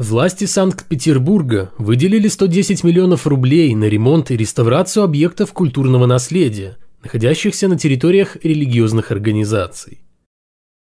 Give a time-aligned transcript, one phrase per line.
[0.00, 7.76] Власти Санкт-Петербурга выделили 110 миллионов рублей на ремонт и реставрацию объектов культурного наследия, находящихся на
[7.78, 10.00] территориях религиозных организаций.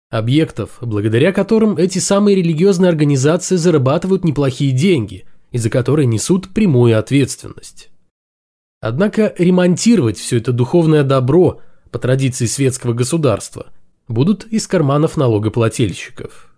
[0.09, 5.24] Объектов, благодаря которым эти самые религиозные организации зарабатывают неплохие деньги
[5.54, 7.92] и за которые несут прямую ответственность.
[8.82, 13.68] Однако ремонтировать все это духовное добро по традиции светского государства
[14.10, 16.55] будут из карманов налогоплательщиков.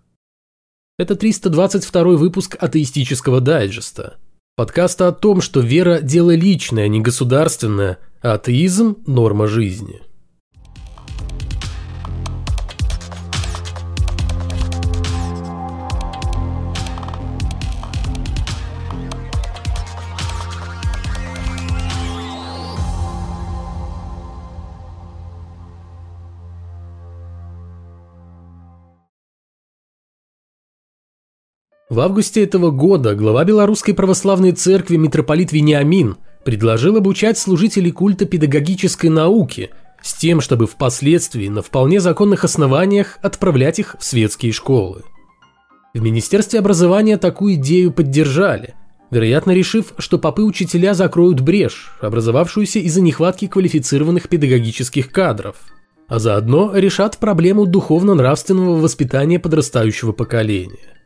[0.98, 4.16] Это 322 выпуск атеистического дайджеста.
[4.56, 10.02] Подкаста о том, что вера– дело личное, а не государственное, а атеизм– норма жизни.
[31.88, 39.08] В августе этого года глава Белорусской Православной Церкви митрополит Вениамин предложил обучать служителей культа педагогической
[39.08, 39.70] науки
[40.02, 45.02] с тем, чтобы впоследствии на вполне законных основаниях отправлять их в светские школы.
[45.94, 48.74] В Министерстве образования такую идею поддержали,
[49.10, 55.56] вероятно решив, что попы-учителя закроют брешь, образовавшуюся из-за нехватки квалифицированных педагогических кадров,
[56.06, 60.97] а заодно решат проблему духовно-нравственного воспитания подрастающего поколения.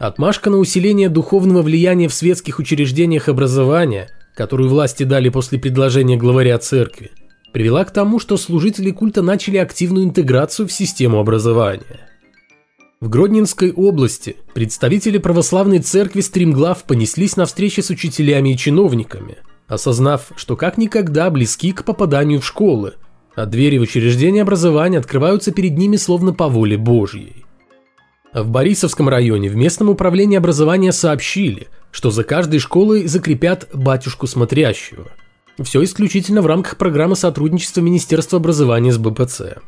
[0.00, 6.56] Отмашка на усиление духовного влияния в светских учреждениях образования, которую власти дали после предложения главаря
[6.56, 7.10] церкви,
[7.52, 12.08] привела к тому, что служители культа начали активную интеграцию в систему образования.
[13.02, 19.36] В Гродненской области представители православной церкви стримглав понеслись на встречи с учителями и чиновниками,
[19.68, 22.94] осознав, что как никогда близки к попаданию в школы,
[23.34, 27.44] а двери в учреждения образования открываются перед ними словно по воле Божьей.
[28.32, 35.08] В Борисовском районе в местном управлении образования сообщили, что за каждой школой закрепят батюшку смотрящего.
[35.58, 39.58] Все исключительно в рамках программы сотрудничества Министерства образования с БПЦ.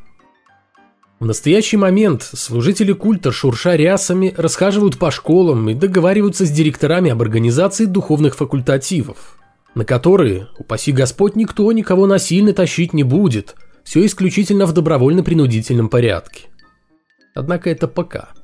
[1.19, 7.21] В настоящий момент служители культа шурша рясами расхаживают по школам и договариваются с директорами об
[7.21, 9.41] организации духовных факультативов,
[9.75, 16.45] на которые, упаси Господь, никто никого насильно тащить не будет, все исключительно в добровольно-принудительном порядке.
[17.35, 18.29] Однако это пока–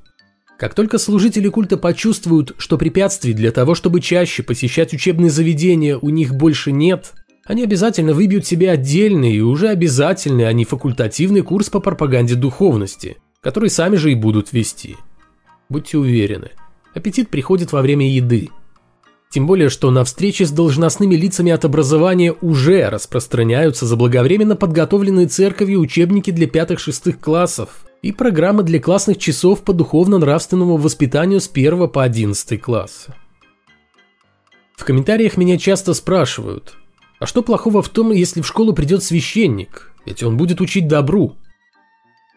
[0.59, 6.11] как только служители культа почувствуют, что препятствий для того, чтобы чаще посещать учебные заведения у
[6.11, 7.13] них больше нет,
[7.45, 13.19] они обязательно выбьют себе отдельный и уже обязательный, а не факультативный курс по пропаганде духовности,
[13.41, 14.97] который сами же и будут вести.
[15.69, 16.51] Будьте уверены,
[16.93, 18.49] аппетит приходит во время еды.
[19.31, 25.81] Тем более, что на встрече с должностными лицами от образования уже распространяются заблаговременно подготовленные церковью
[25.81, 32.04] учебники для пятых-шестых классов, и программы для классных часов по духовно-нравственному воспитанию с 1 по
[32.04, 33.06] 11 класс.
[34.76, 36.76] В комментариях меня часто спрашивают,
[37.19, 41.36] а что плохого в том, если в школу придет священник, ведь он будет учить добру?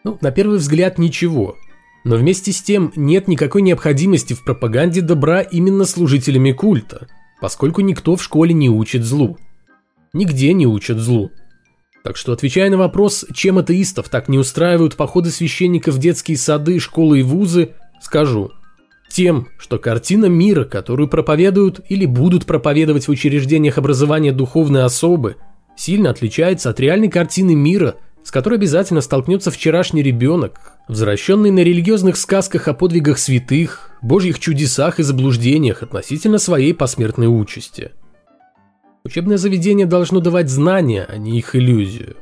[0.04, 1.56] Ну, на первый взгляд ничего,
[2.04, 7.06] но вместе с тем нет никакой необходимости в пропаганде добра именно служителями культа,
[7.40, 9.38] поскольку никто в школе не учит злу.
[10.12, 11.30] Нигде не учат злу.
[12.02, 16.80] Так что, отвечая на вопрос, чем атеистов так не устраивают походы священников в детские сады,
[16.80, 17.70] школы и вузы,
[18.00, 18.50] скажу.
[19.08, 25.36] Тем, что картина мира, которую проповедуют или будут проповедовать в учреждениях образования духовные особы,
[25.76, 32.16] сильно отличается от реальной картины мира, с которой обязательно столкнется вчерашний ребенок, возвращенный на религиозных
[32.16, 37.92] сказках о подвигах святых, божьих чудесах и заблуждениях относительно своей посмертной участи–
[39.04, 42.16] Учебное заведение должно давать знания, а не их иллюзию.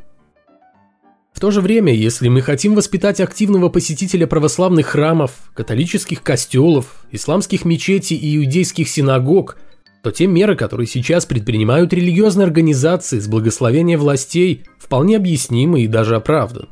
[1.32, 7.64] В то же время, если мы хотим воспитать активного посетителя православных храмов, католических костелов, исламских
[7.64, 9.58] мечетей и иудейских синагог,
[10.02, 16.16] то те меры, которые сейчас предпринимают религиозные организации с благословения властей, вполне объяснимы и даже
[16.16, 16.69] оправданы.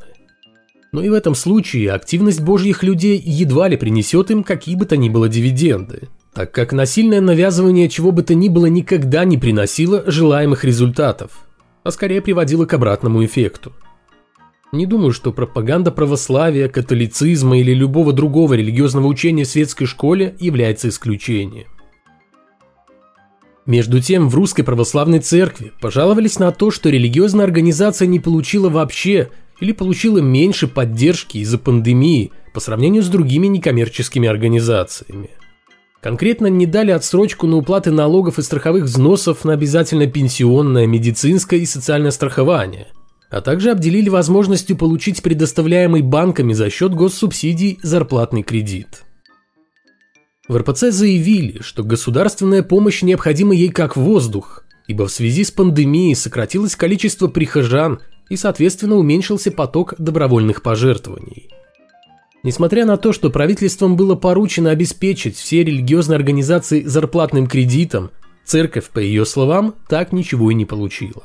[0.93, 4.97] Но и в этом случае активность божьих людей едва ли принесет им какие бы то
[4.97, 10.05] ни было дивиденды так как насильное навязывание чего бы то ни было никогда не приносило
[10.07, 11.33] желаемых результатов,
[11.83, 13.73] а скорее приводило к обратному эффекту.
[14.71, 20.91] Не думаю, что пропаганда православия, католицизма или любого другого религиозного учения в светской школе является
[20.91, 21.67] исключением.
[23.67, 29.31] Между тем, в Русской Православной Церкви пожаловались на то, что религиозная организация не получила вообще
[29.59, 35.31] или получила меньше поддержки из-за пандемии по сравнению с другими некоммерческими организациями.
[36.09, 41.67] Конкретно не дали отсрочку на уплаты налогов и страховых взносов на обязательно пенсионное, медицинское и
[41.67, 42.87] социальное страхование,
[43.29, 49.05] а также обделили возможностью получить предоставляемый банками за счет госсубсидий зарплатный кредит.
[50.49, 56.15] В РПЦ заявили, что государственная помощь необходима ей как воздух, ибо в связи с пандемией
[56.15, 58.01] сократилось количество прихожан
[58.31, 61.51] и, соответственно, уменьшился поток добровольных пожертвований.
[62.43, 68.11] Несмотря на то, что правительством было поручено обеспечить все религиозные организации зарплатным кредитом,
[68.45, 71.25] церковь, по ее словам, так ничего и не получила.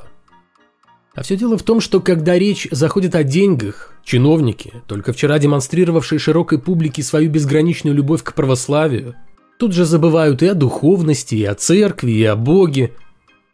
[1.14, 6.18] А все дело в том, что когда речь заходит о деньгах, чиновники, только вчера демонстрировавшие
[6.18, 9.14] широкой публике свою безграничную любовь к православию,
[9.58, 12.92] тут же забывают и о духовности, и о церкви, и о Боге.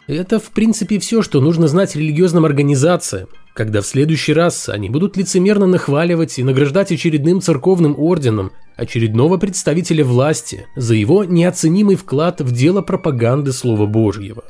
[0.07, 5.17] Это, в принципе, все, что нужно знать религиозным организациям, когда в следующий раз они будут
[5.17, 12.53] лицемерно нахваливать и награждать очередным церковным орденом очередного представителя власти за его неоценимый вклад в
[12.53, 14.45] дело пропаганды Слова Божьего.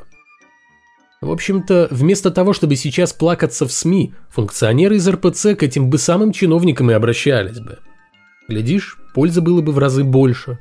[1.21, 5.99] В общем-то, вместо того, чтобы сейчас плакаться в СМИ, функционеры из РПЦ к этим бы
[5.99, 7.79] самым чиновникам и обращались бы.
[8.49, 10.59] Глядишь, пользы было бы в разы больше.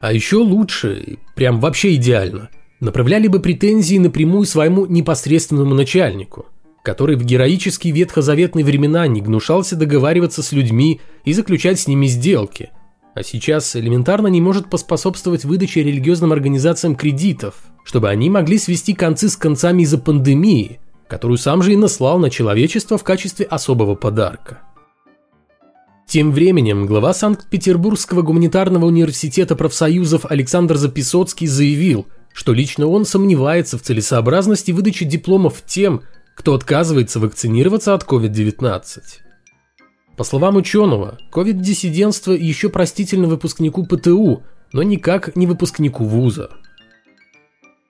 [0.00, 2.50] А еще лучше, прям вообще идеально,
[2.80, 6.46] направляли бы претензии напрямую своему непосредственному начальнику,
[6.84, 12.70] который в героические ветхозаветные времена не гнушался договариваться с людьми и заключать с ними сделки,
[13.16, 19.28] а сейчас элементарно не может поспособствовать выдаче религиозным организациям кредитов– чтобы они могли свести концы
[19.28, 24.62] с концами из-за пандемии, которую сам же и наслал на человечество в качестве особого подарка.
[26.08, 33.82] Тем временем глава Санкт-Петербургского гуманитарного университета профсоюзов Александр Записоцкий заявил, что лично он сомневается в
[33.82, 36.02] целесообразности выдачи дипломов тем,
[36.34, 39.00] кто отказывается вакцинироваться от COVID-19.
[40.16, 44.42] По словам ученого, COVID-диссидентство еще простительно выпускнику ПТУ,
[44.72, 46.50] но никак не выпускнику вуза.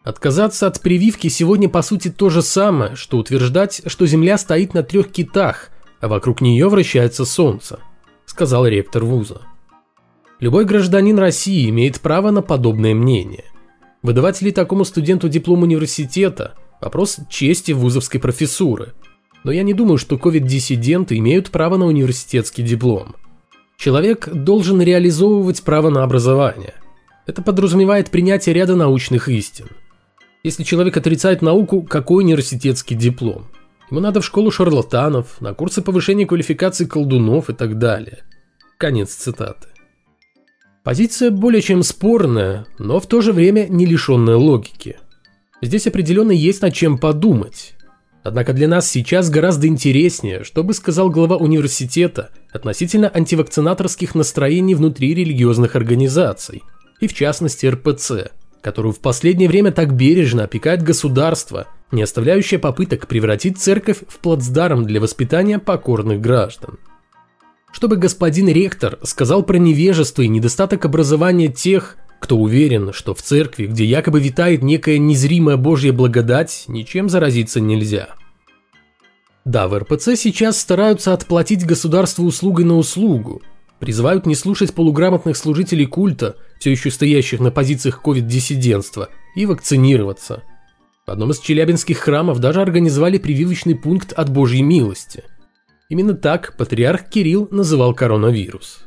[0.04, 4.82] Отказаться от прививки сегодня по сути то же самое, что утверждать, что Земля стоит на
[4.82, 5.70] трех китах,
[6.00, 7.78] а вокруг нее вращается Солнце,
[8.26, 9.42] сказал ректор вуза.
[10.40, 13.44] Любой гражданин России имеет право на подобное мнение.
[14.02, 18.92] Выдавать ли такому студенту диплом университета– вопрос чести вузовской профессуры.
[19.42, 23.16] Но я не думаю, что ковид-диссиденты имеют право на университетский диплом.
[23.76, 26.74] Человек должен реализовывать право на образование.
[27.26, 29.68] Это подразумевает принятие ряда научных истин–
[30.44, 33.46] если человек отрицает науку, какой университетский диплом?
[33.90, 38.24] Ему надо в школу шарлатанов, на курсы повышения квалификации колдунов и так далее.
[38.76, 39.68] Конец цитаты.
[40.82, 44.98] Позиция более чем спорная, но в то же время не лишенная логики.
[45.64, 47.74] Здесь определенно есть над чем подумать.
[48.22, 55.14] Однако для нас сейчас гораздо интереснее, что бы сказал глава университета относительно антивакцинаторских настроений внутри
[55.14, 56.62] религиозных организаций,
[57.00, 58.30] и в частности РПЦ–
[58.64, 64.86] которую в последнее время так бережно опекает государство, не оставляющее попыток превратить церковь в плацдарм
[64.86, 66.78] для воспитания покорных граждан.
[67.72, 73.66] Чтобы господин ректор сказал про невежество и недостаток образования тех, кто уверен, что в церкви,
[73.66, 78.14] где якобы витает некая незримая божья благодать, ничем заразиться нельзя.
[79.44, 83.42] Да, в РПЦ сейчас стараются отплатить государству услугой на услугу,
[83.78, 90.44] призывают не слушать полуграмотных служителей культа, все еще стоящих на позициях ковид-диссидентства, и вакцинироваться.
[91.06, 95.24] В одном из челябинских храмов даже организовали прививочный пункт от Божьей милости.
[95.90, 98.86] Именно так патриарх Кирилл называл коронавирус.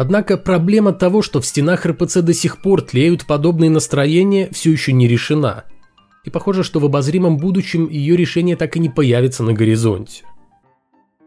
[0.00, 4.94] Однако проблема того, что в стенах РПЦ до сих пор тлеют подобные настроения, все еще
[4.94, 5.64] не решена.
[6.24, 10.24] И похоже, что в обозримом будущем ее решение так и не появится на горизонте.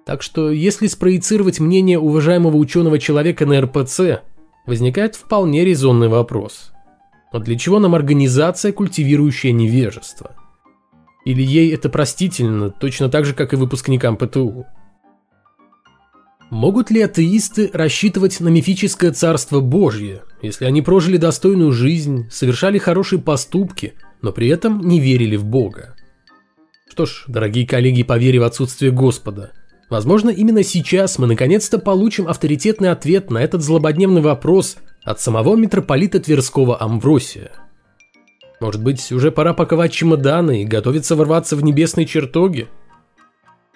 [0.07, 4.23] Так что, если спроецировать мнение уважаемого ученого человека на РПЦ,
[4.65, 6.71] возникает вполне резонный вопрос.
[7.31, 10.31] Но для чего нам организация, культивирующая невежество?
[11.25, 14.65] Или ей это простительно, точно так же, как и выпускникам ПТУ?
[16.53, 23.19] Могут ли атеисты рассчитывать на мифическое царство Божье, если они прожили достойную жизнь, совершали хорошие
[23.19, 25.95] поступки, но при этом не верили в Бога?
[26.87, 29.51] Что ж, дорогие коллеги по вере в отсутствие Господа–
[29.89, 36.19] Возможно, именно сейчас мы наконец-то получим авторитетный ответ на этот злободневный вопрос от самого митрополита
[36.19, 37.51] Тверского Амвросия.
[38.59, 42.69] Может быть, уже пора паковать чемоданы и готовиться ворваться в небесные чертоги?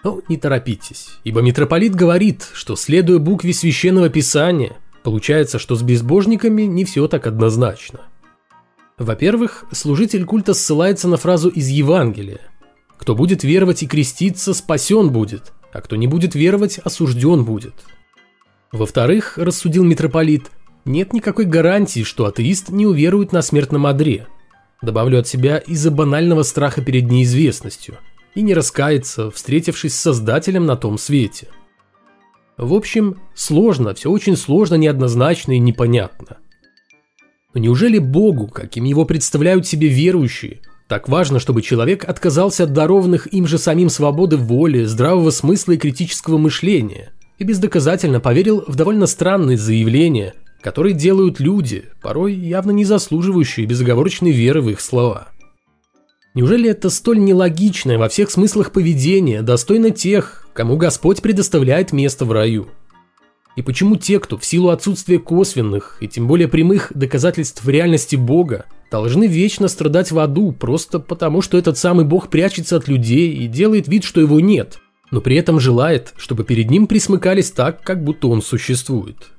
[0.08, 6.62] Но не торопитесь, ибо митрополит говорит, что следуя букве священного писания, получается, что с безбожниками
[6.62, 8.00] не все так однозначно.
[8.98, 12.40] Во-первых, служитель культа ссылается на фразу из Евангелия
[12.98, 17.74] «Кто будет веровать и креститься, спасен будет», а кто не будет веровать, осужден будет.
[18.72, 20.52] Во-вторых, рассудил митрополит,
[20.86, 24.28] нет никакой гарантии, что атеист не уверует на смертном одре.
[24.82, 27.98] Добавлю от себя из-за банального страха перед неизвестностью
[28.36, 31.48] и не раскается, встретившись с Создателем на том свете.
[32.58, 36.38] В общем, сложно, все очень сложно, неоднозначно и непонятно.
[37.54, 43.32] Но неужели Богу, каким его представляют себе верующие, так важно, чтобы человек отказался от дарованных
[43.34, 49.06] им же самим свободы воли, здравого смысла и критического мышления, и бездоказательно поверил в довольно
[49.06, 55.28] странные заявления, которые делают люди, порой явно не заслуживающие безоговорочной веры в их слова.
[56.38, 62.32] Неужели это столь нелогичное во всех смыслах поведение достойно тех, кому Господь предоставляет место в
[62.32, 62.68] раю?
[63.56, 68.68] И почему те, кто в силу отсутствия косвенных и тем более прямых доказательств реальности Бога,
[68.92, 73.48] должны вечно страдать в аду просто потому, что этот самый Бог прячется от людей и
[73.48, 74.78] делает вид, что его нет,
[75.10, 79.30] но при этом желает, чтобы перед ним присмыкались так, как будто он существует?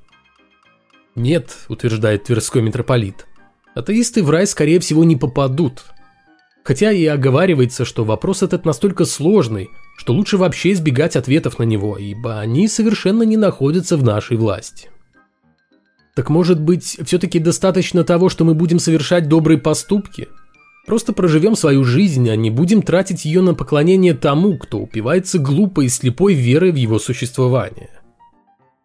[1.15, 3.25] Нет, утверждает Тверской митрополит,
[3.73, 5.85] атеисты в рай скорее всего не попадут–
[6.63, 11.97] Хотя и оговаривается, что вопрос этот настолько сложный, что лучше вообще избегать ответов на него,
[11.97, 14.89] ибо они совершенно не находятся в нашей власти.
[16.15, 20.27] Так может быть, все-таки достаточно того, что мы будем совершать добрые поступки?
[20.85, 25.85] Просто проживем свою жизнь, а не будем тратить ее на поклонение тому, кто упивается глупой
[25.85, 27.89] и слепой верой в его существование.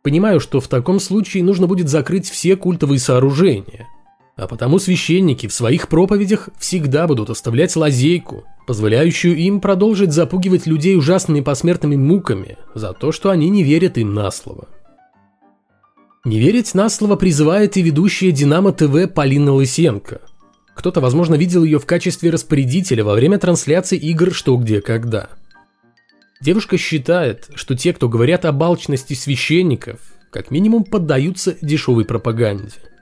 [0.03, 3.89] Понимаю, что в таком случае нужно будет закрыть все культовые сооружения–
[4.37, 10.97] а потому священники в своих проповедях всегда будут оставлять лазейку, позволяющую им продолжить запугивать людей
[10.97, 14.69] ужасными посмертными муками за то, что они не верят им на слово.
[16.25, 20.21] Не верить на слово призывает и ведущая Динамо ТВ Полина Лысенко.
[20.75, 25.29] Кто-то, возможно, видел ее в качестве распорядителя во время трансляции игр «Что, где, когда».
[26.41, 30.01] Девушка считает, что те, кто говорят о балчности священников,
[30.31, 32.73] как минимум поддаются дешевой пропаганде–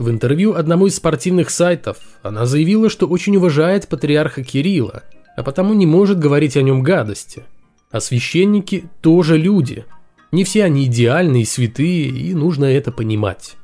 [0.00, 5.02] в интервью одному из спортивных сайтов она заявила, что очень уважает патриарха Кирилла,
[5.36, 7.44] а потому не может говорить о нем гадости.
[7.90, 9.84] А священники тоже люди.
[10.32, 13.56] Не все они идеальные и святые, и нужно это понимать.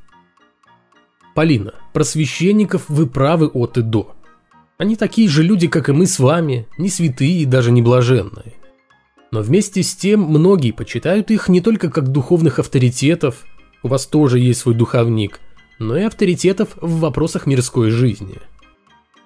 [1.35, 4.14] Полина, про священников вы правы от и до.
[4.78, 8.55] Они такие же люди, как и мы с вами, не святые и даже не блаженные.
[9.31, 13.45] Но вместе с тем многие почитают их не только как духовных авторитетов,
[13.83, 15.40] у вас тоже есть свой духовник,
[15.78, 18.38] но и авторитетов в вопросах мирской жизни.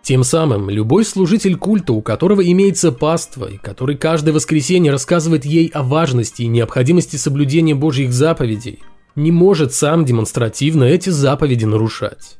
[0.03, 5.69] Тем самым любой служитель культа, у которого имеется паства, и который каждое воскресенье рассказывает ей
[5.69, 8.81] о важности и необходимости соблюдения Божьих заповедей,
[9.15, 12.39] не может сам демонстративно эти заповеди нарушать.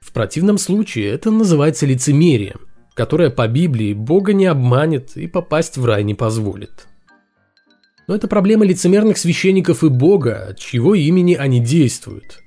[0.00, 5.84] В противном случае это называется лицемерием, которое по Библии Бога не обманет и попасть в
[5.86, 6.88] рай не позволит.
[8.08, 12.42] Но это проблема лицемерных священников и Бога, от чьего имени они действуют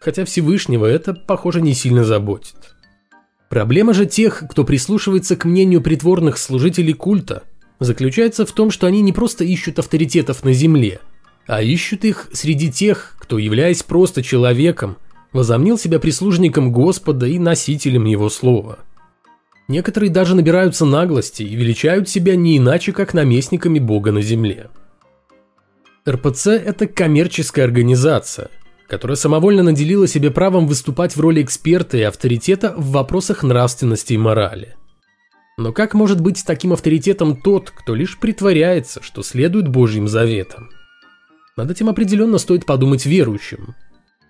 [0.00, 2.74] хотя Всевышнего это, похоже, не сильно заботит.
[3.48, 7.42] Проблема же тех, кто прислушивается к мнению притворных служителей культа,
[7.78, 11.00] заключается в том, что они не просто ищут авторитетов на земле,
[11.46, 14.96] а ищут их среди тех, кто, являясь просто человеком,
[15.32, 18.78] возомнил себя прислужником Господа и носителем Его Слова.
[19.68, 24.68] Некоторые даже набираются наглости и величают себя не иначе, как наместниками Бога на земле.
[26.08, 28.48] РПЦ– это коммерческая организация–
[28.90, 34.18] которая самовольно наделила себе правом выступать в роли эксперта и авторитета в вопросах нравственности и
[34.18, 34.74] морали.
[35.56, 40.70] Но как может быть таким авторитетом тот, кто лишь притворяется, что следует Божьим заветам?
[41.56, 43.76] Над этим определенно стоит подумать верующим.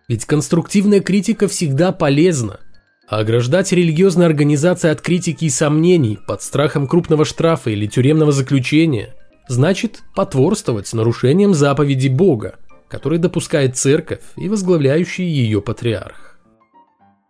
[0.08, 2.60] Ведь конструктивная критика всегда полезна,
[3.08, 9.14] а ограждать религиозные организации от критики и сомнений под страхом крупного штрафа или тюремного заключения
[9.48, 12.56] значит потворствовать с нарушением заповеди Бога–
[12.90, 16.38] который допускает церковь и возглавляющий ее патриарх.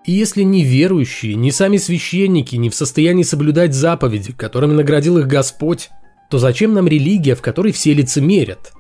[0.07, 5.27] И если ни верующие, ни сами священники не в состоянии соблюдать заповеди, которыми наградил их
[5.27, 5.91] Господь,
[6.31, 8.73] то зачем нам религия, в которой все лицемерят?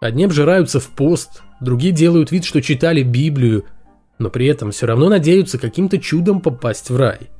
[0.00, 3.66] Одни обжираются в пост, другие делают вид, что читали Библию,
[4.18, 7.30] но при этом все равно надеются каким-то чудом попасть в рай.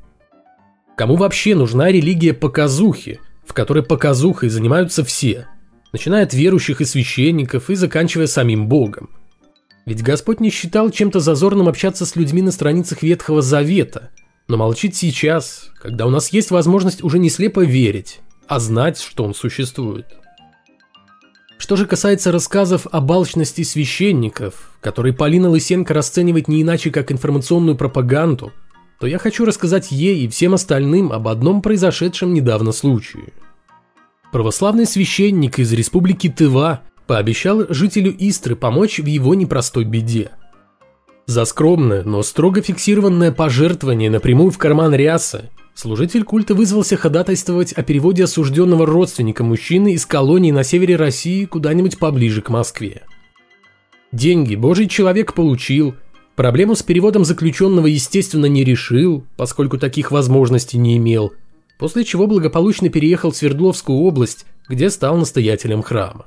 [0.97, 5.47] Кому вообще нужна религия показухи, в которой показухой занимаются все–
[5.93, 9.11] начиная от верующих и священников и заканчивая самим Богом.
[9.85, 14.11] Ведь Господь не считал чем-то зазорным общаться с людьми на страницах Ветхого Завета,
[14.49, 19.25] но молчит сейчас, когда у нас есть возможность уже не слепо верить, а знать, что
[19.25, 20.07] Он существует.
[21.59, 27.77] Что же касается рассказов о балчности священников, которые Полина Лысенко расценивает не иначе как информационную
[27.77, 28.53] пропаганду,
[28.99, 33.33] то я хочу рассказать ей и всем остальным об одном произошедшем недавно случае–
[34.33, 40.31] Православный священник из республики Тыва пообещал жителю Истры помочь в его непростой беде.
[41.27, 47.83] За скромное, но строго фиксированное пожертвование напрямую в карман рясы служитель культа вызвался ходатайствовать о
[47.83, 53.03] переводе осужденного родственника мужчины из колонии на севере России куда-нибудь поближе к Москве.
[54.13, 55.95] Деньги божий человек получил,
[56.35, 61.35] Проблему с переводом заключенного, естественно, не решил, поскольку таких возможностей не имел,
[61.83, 66.27] после чего благополучно переехал в Свердловскую область, где стал настоятелем храма.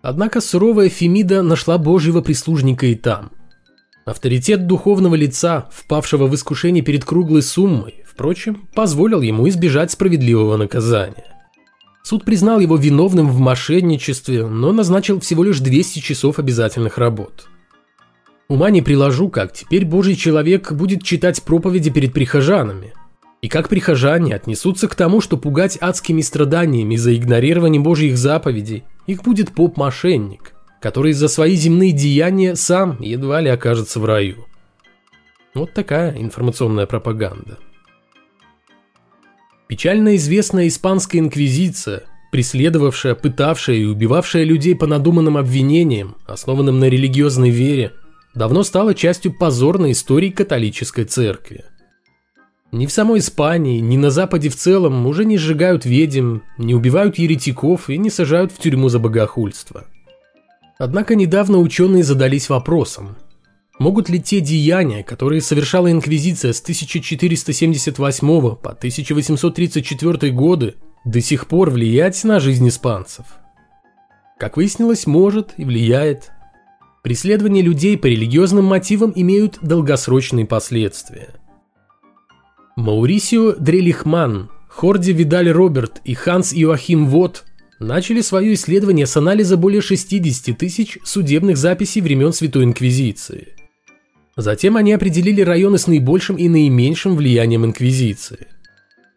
[0.00, 3.30] Однако суровая Фемида нашла божьего прислужника и там.
[4.06, 11.26] Авторитет духовного лица, впавшего в искушение перед круглой суммой, впрочем, позволил ему избежать справедливого наказания.
[12.02, 17.48] Суд признал его виновным в мошенничестве, но назначил всего лишь 200 часов обязательных работ.
[18.48, 22.94] Ума не приложу, как теперь Божий человек будет читать проповеди перед прихожанами.
[23.40, 29.22] И как прихожане отнесутся к тому, что пугать адскими страданиями за игнорирование Божьих заповедей их
[29.22, 34.46] будет поп-мошенник, который за свои земные деяния сам едва ли окажется в раю.
[35.54, 37.58] Вот такая информационная пропаганда.
[39.68, 47.50] Печально известная испанская инквизиция, преследовавшая, пытавшая и убивавшая людей по надуманным обвинениям, основанным на религиозной
[47.50, 47.92] вере,
[48.34, 51.64] давно стала частью позорной истории католической церкви.
[52.70, 57.18] Ни в самой Испании, ни на Западе в целом уже не сжигают ведьм, не убивают
[57.18, 59.86] еретиков и не сажают в тюрьму за богохульство.
[60.78, 63.16] Однако недавно ученые задались вопросом–
[63.78, 71.70] Могут ли те деяния, которые совершала Инквизиция с 1478 по 1834 годы, до сих пор
[71.70, 73.24] влиять на жизнь испанцев?
[74.36, 76.30] Как выяснилось, может и влияет.
[77.04, 81.28] Преследования людей по религиозным мотивам имеют долгосрочные последствия.
[82.78, 87.44] Маурисио Дрелихман, Хорди Видаль Роберт и Ханс Иоахим Вот
[87.78, 93.48] начали свое исследование с анализа более 60 тысяч судебных записей времен Святой Инквизиции–
[94.38, 98.46] Затем они определили районы с наибольшим и наименьшим влиянием инквизиции.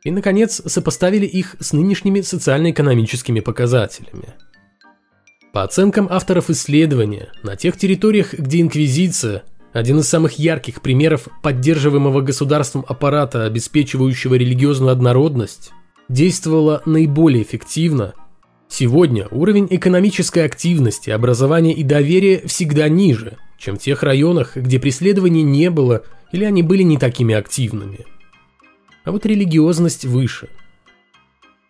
[0.04, 4.34] И, наконец, сопоставили их с нынешними социально-экономическими показателями.
[5.54, 12.22] По оценкам авторов исследования, на тех территориях, где инквизиция– один из самых ярких примеров поддерживаемого
[12.22, 15.72] государством аппарата, обеспечивающего религиозную однородность,
[16.10, 18.14] действовала наиболее эффективно,
[18.68, 25.44] сегодня уровень экономической активности, образования и доверия всегда ниже– чем в тех районах, где преследований
[25.44, 28.00] не было или они были не такими активными.
[29.04, 30.50] А вот религиозность выше.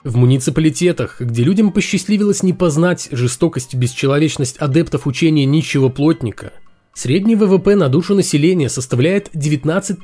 [0.04, 6.54] В муниципалитетах, где людям посчастливилось не познать жестокость и бесчеловечность адептов учения нищего плотника,
[6.94, 10.00] средний ВВП на душу населения составляет 19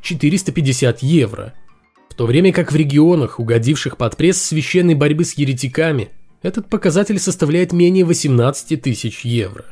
[0.00, 1.54] 450 евро,
[2.08, 6.10] в то время как в регионах, угодивших под пресс священной борьбы с еретиками,
[6.42, 9.64] этот показатель составляет менее 18 тысяч евро.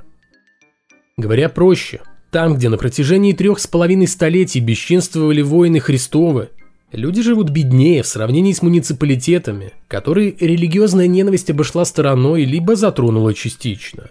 [1.17, 6.51] Говоря проще, там, где на протяжении трех с половиной столетий бесчинствовали воины Христовы,
[6.93, 14.11] люди живут беднее в сравнении с муниципалитетами, которые религиозная ненависть обошла стороной либо затронула частично.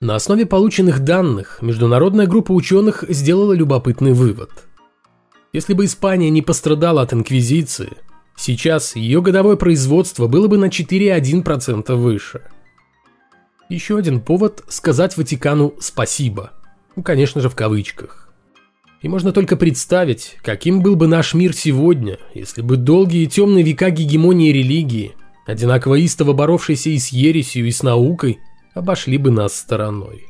[0.00, 4.50] На основе полученных данных международная группа ученых сделала любопытный вывод.
[5.52, 7.92] Если бы Испания не пострадала от инквизиции,
[8.36, 12.42] сейчас ее годовое производство было бы на 4,1% выше–
[13.68, 16.52] еще один повод сказать Ватикану «спасибо».
[16.96, 18.32] Ну, конечно же, в кавычках.
[19.02, 23.90] И можно только представить, каким был бы наш мир сегодня, если бы долгие темные века
[23.90, 25.14] гегемонии религии,
[25.46, 28.38] одинаково истово боровшиеся и с ересью, и с наукой,
[28.74, 30.27] обошли бы нас стороной.